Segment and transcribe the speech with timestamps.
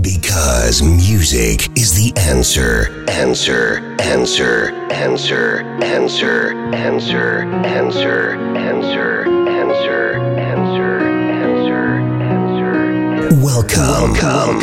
[0.00, 3.04] Because music is the answer.
[3.10, 10.98] Answer, answer, answer, answer, answer, answer, answer, answer, answer,
[11.30, 11.84] answer,
[12.22, 13.44] answer.
[13.44, 14.60] Welcome, come,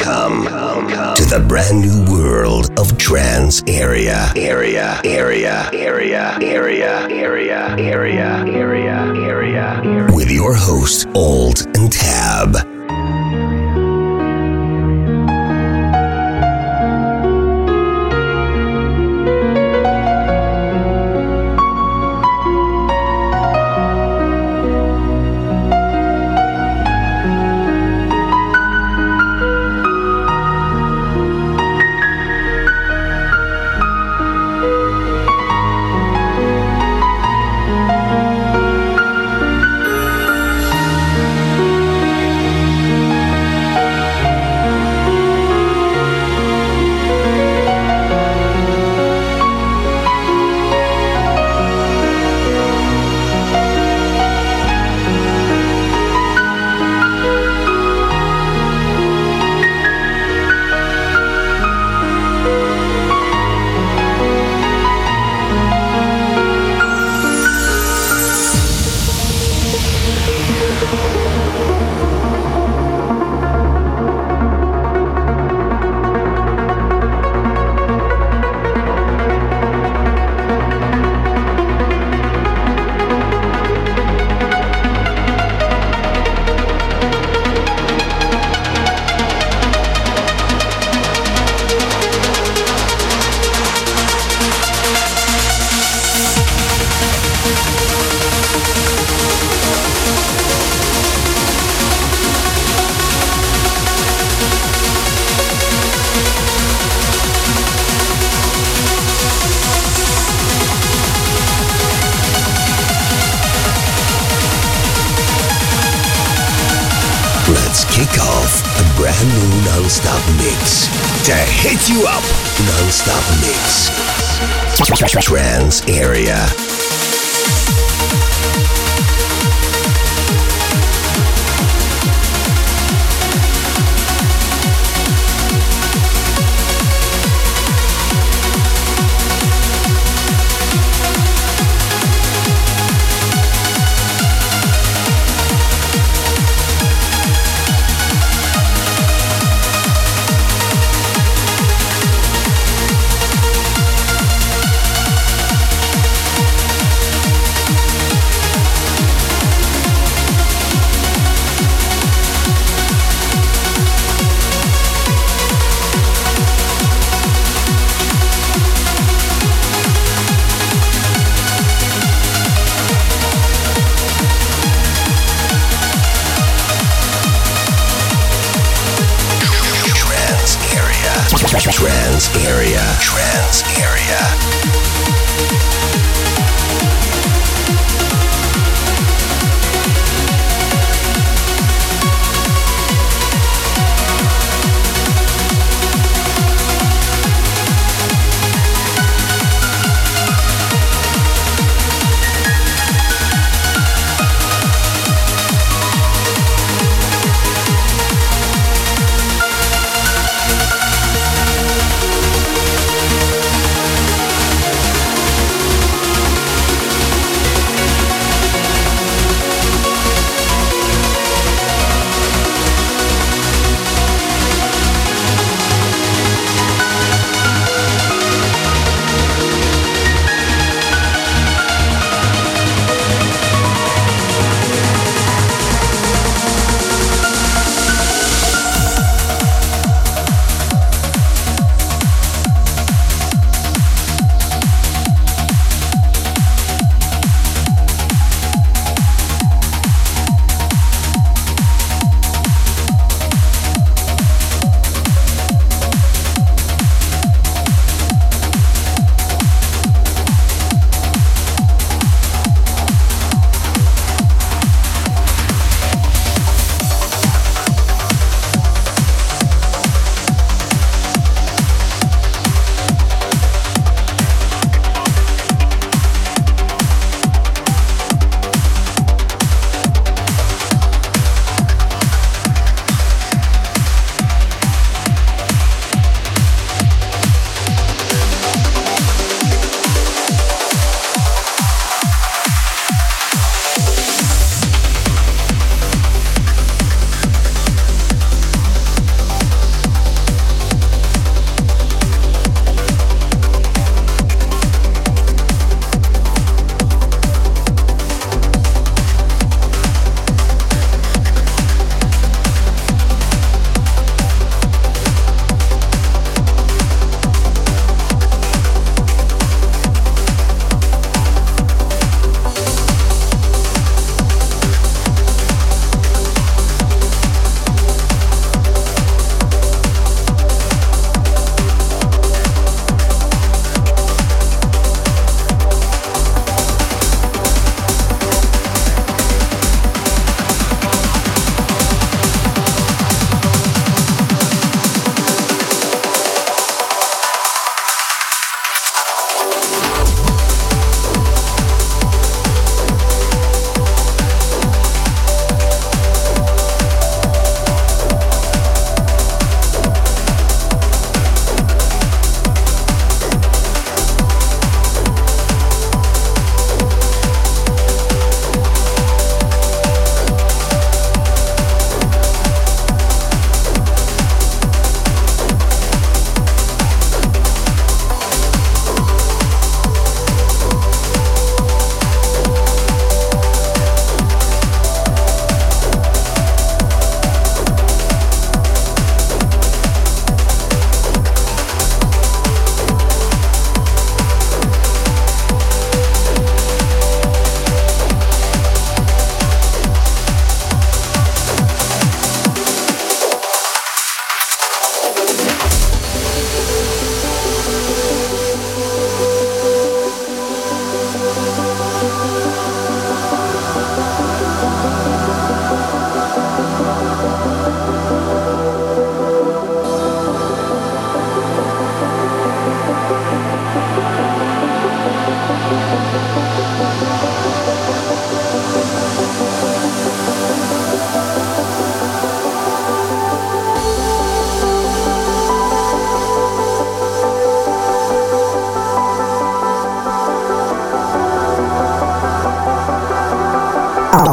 [1.15, 9.13] to the brand new world of trance area, area, area, area, area, area, area, area,
[9.15, 12.68] area, with your host, Alt and Tab.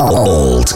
[0.09, 0.76] Old.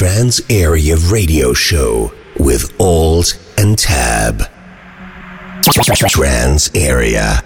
[0.00, 4.44] Trance Area Radio Show with Alt and Tab.
[6.08, 7.44] Trance Area.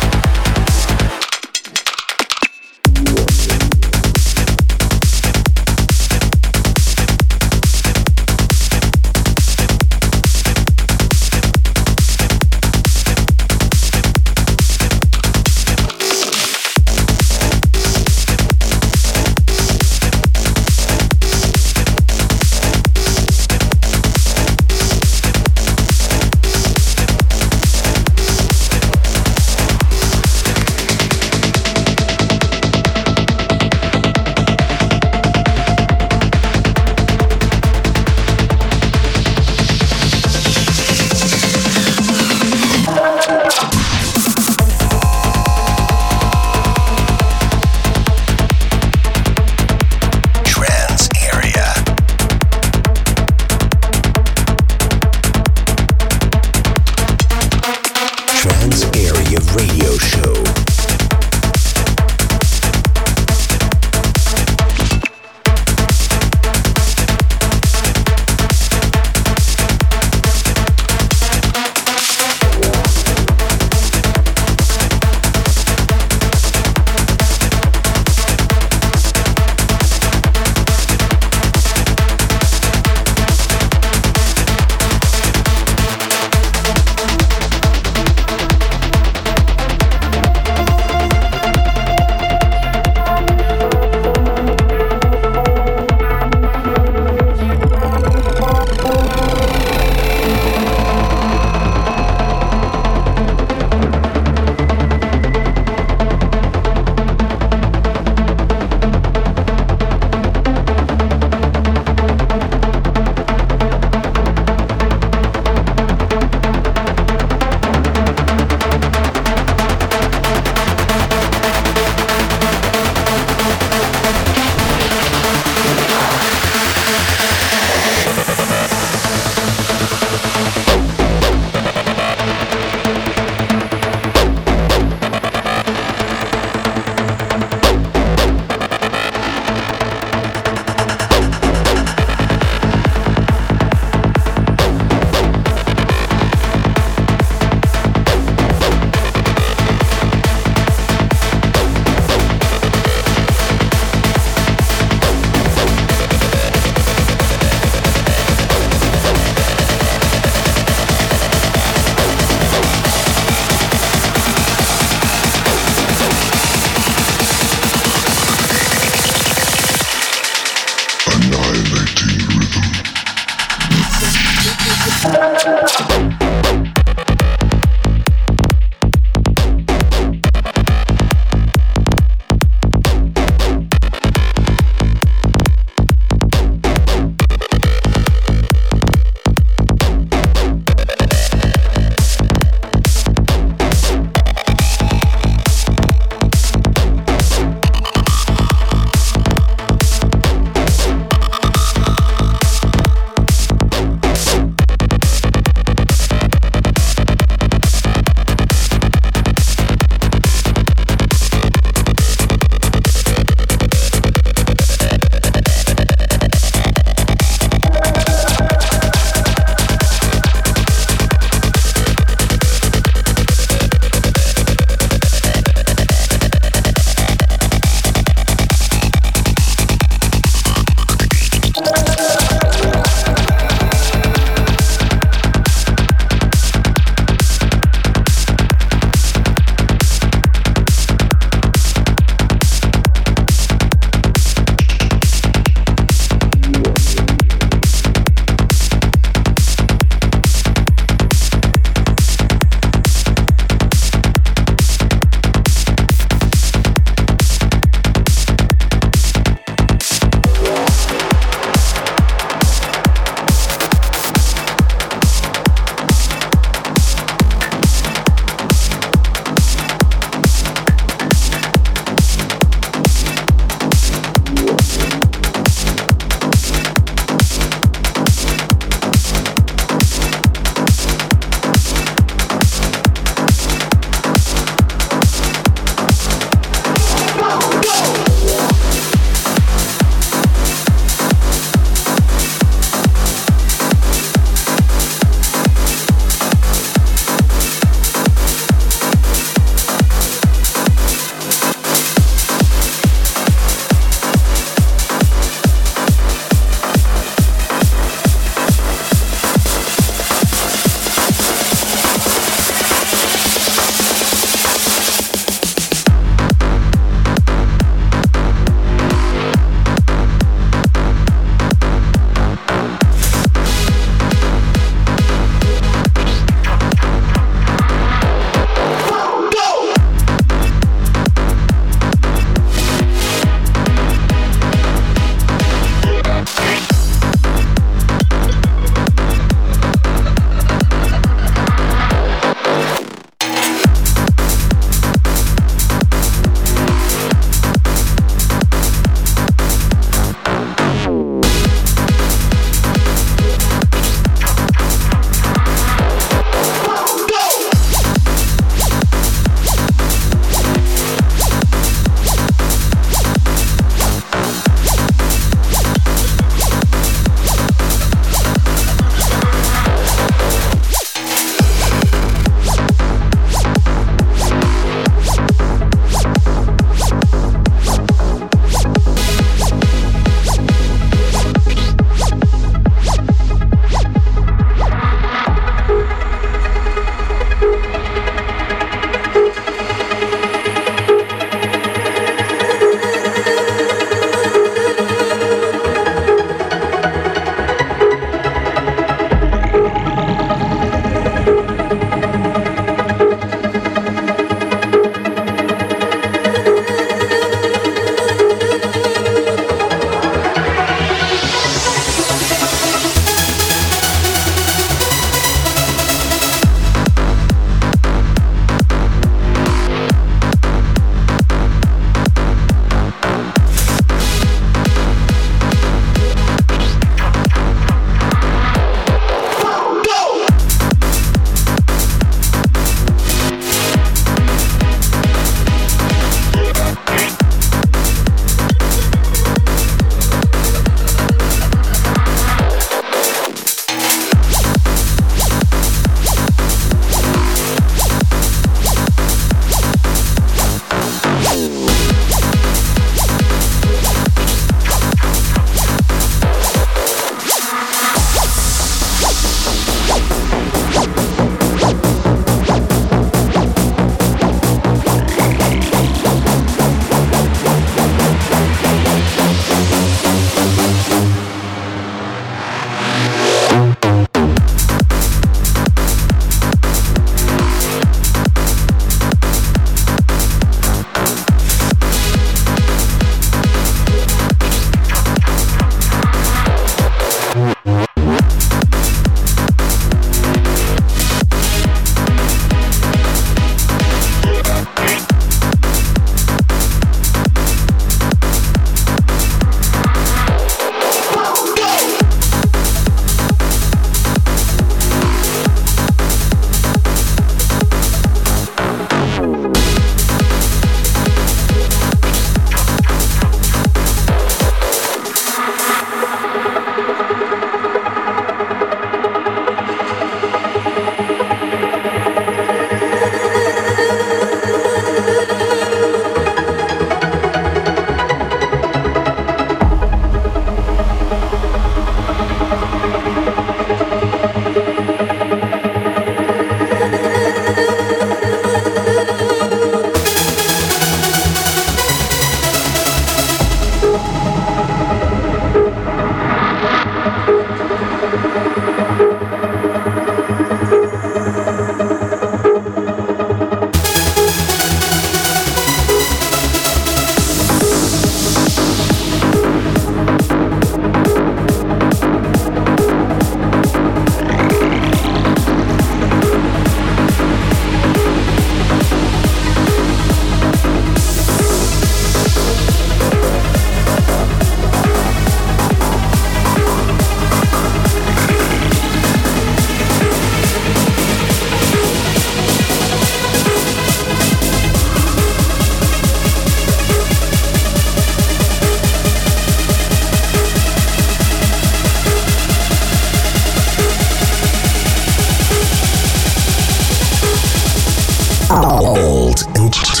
[599.73, 600.00] World.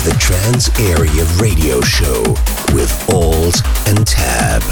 [0.00, 2.22] is the Trance Area Radio Show
[2.74, 4.62] with Alt and Tab.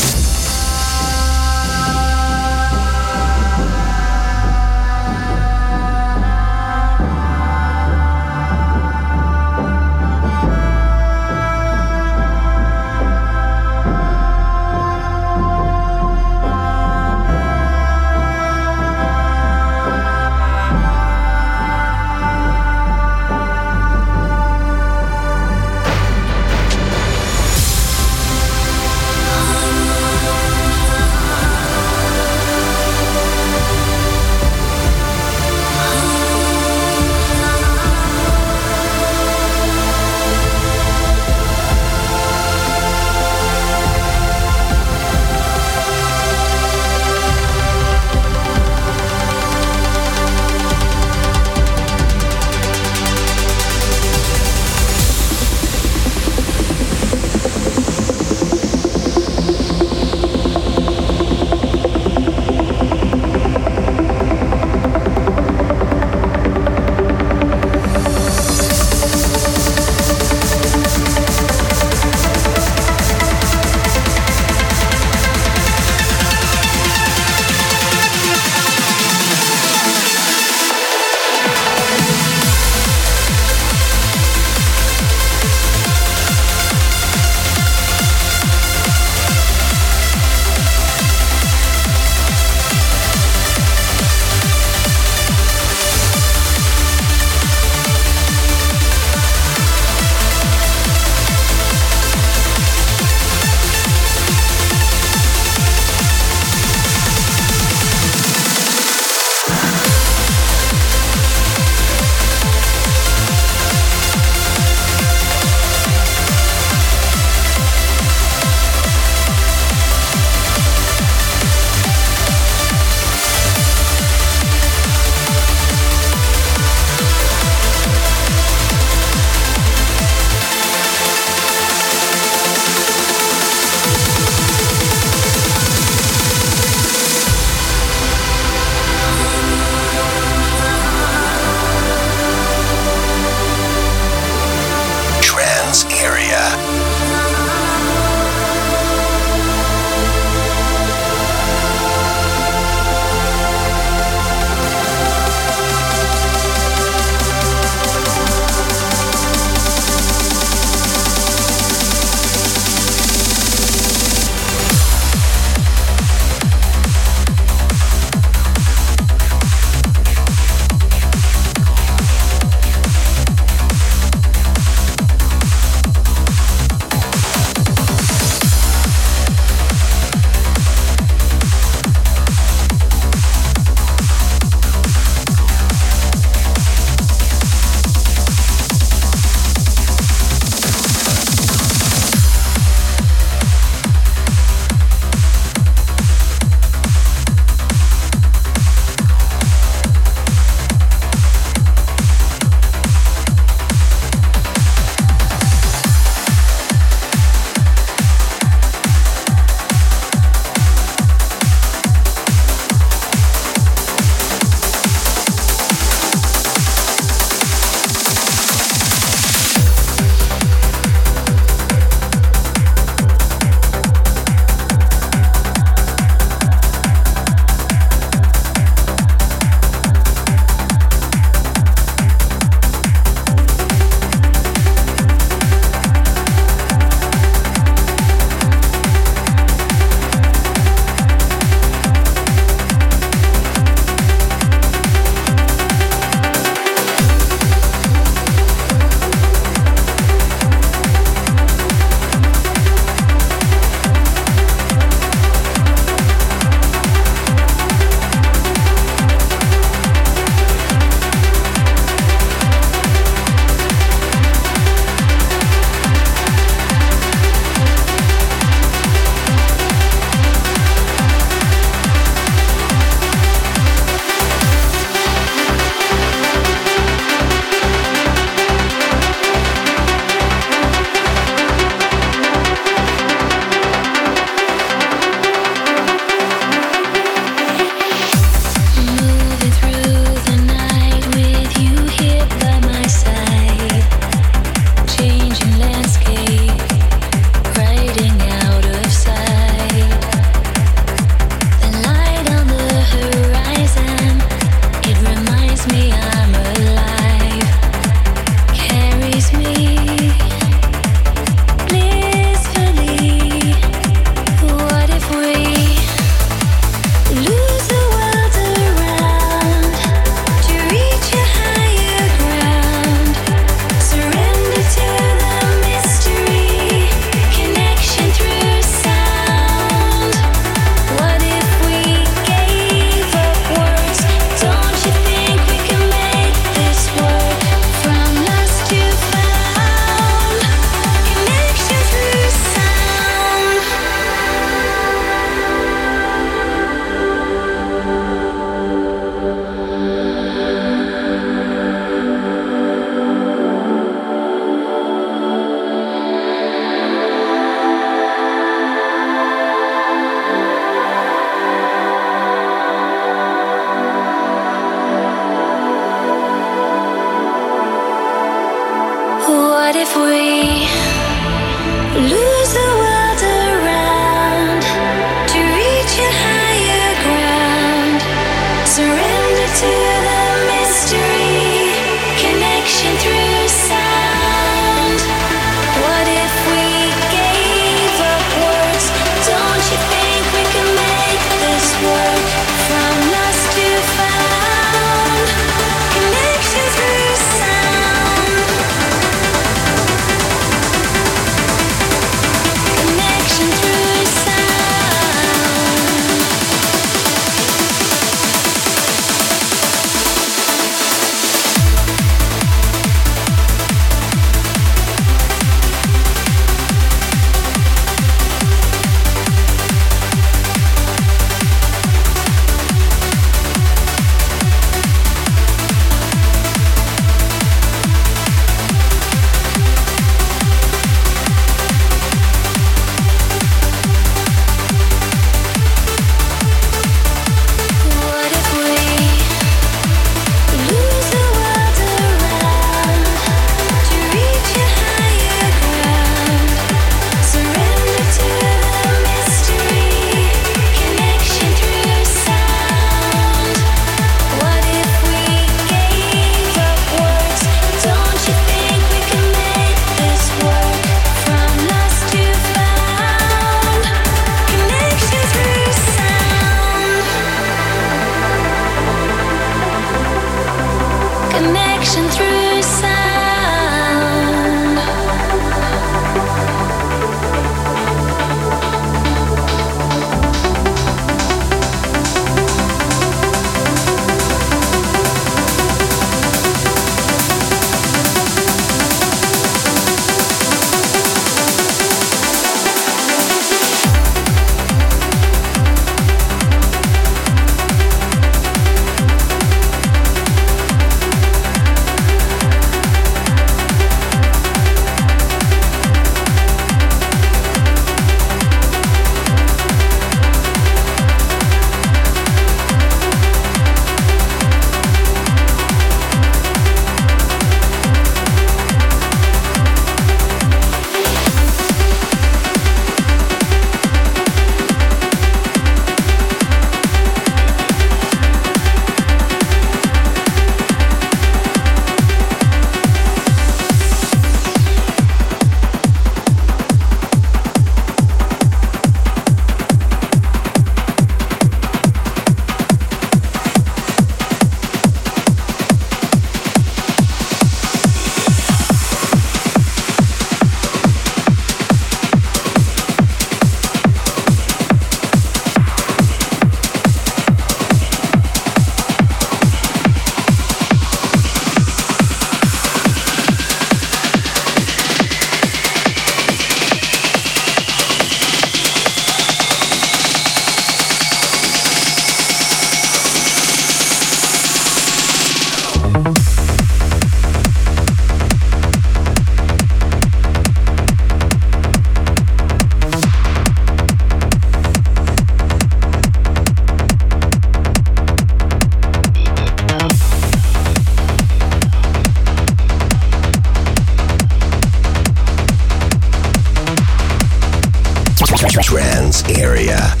[599.33, 600.00] Trance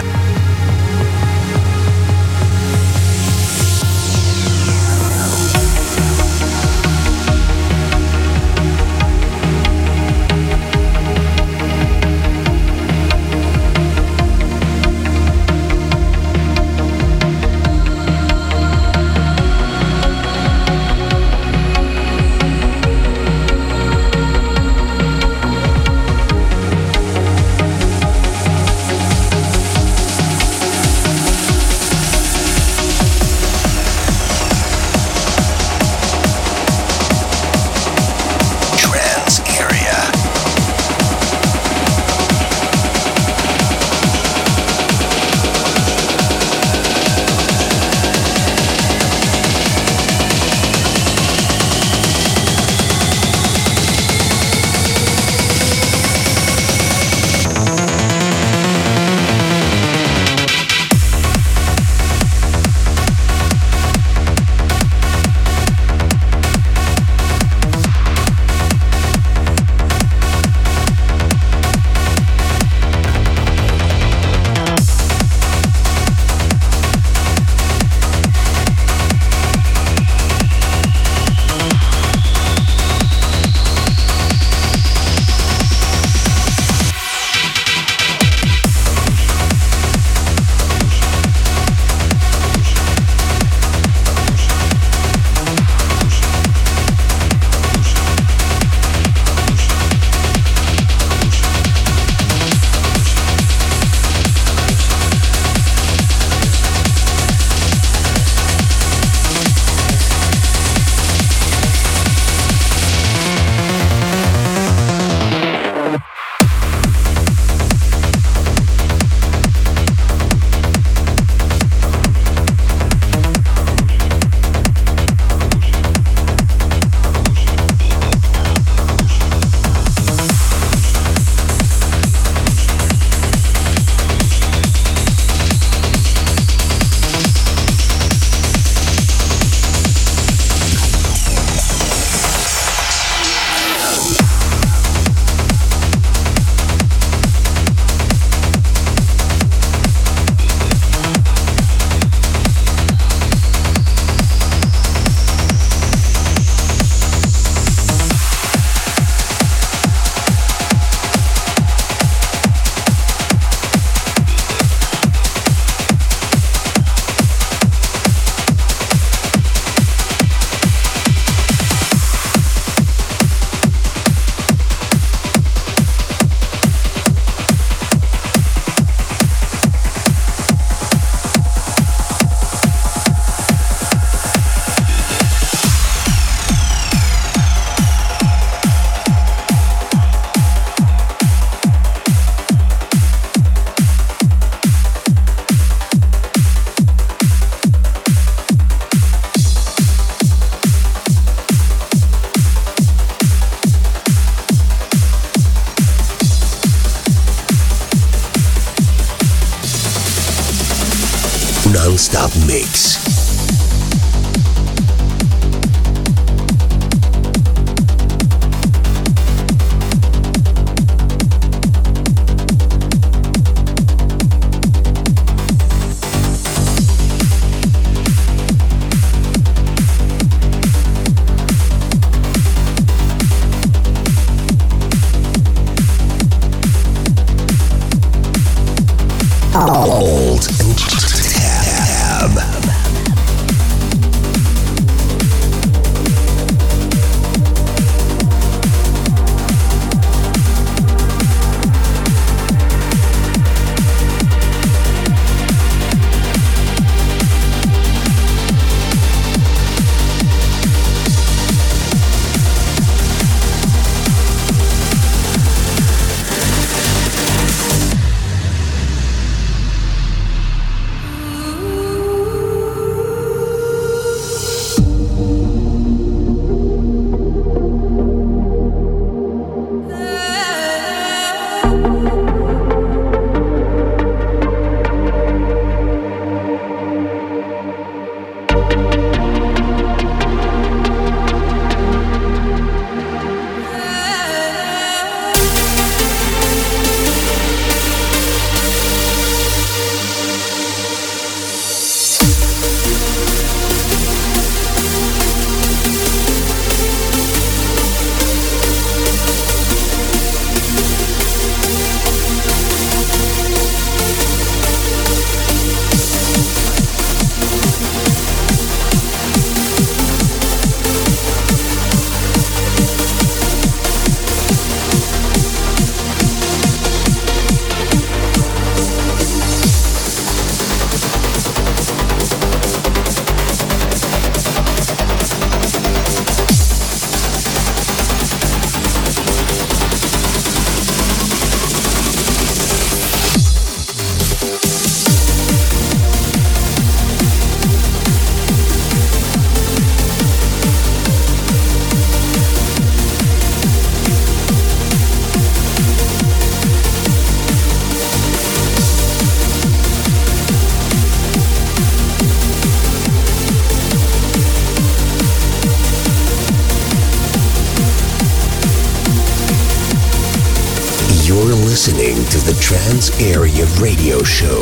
[373.21, 374.59] Area Radio Show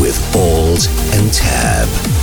[0.00, 2.15] with Alt and Tab.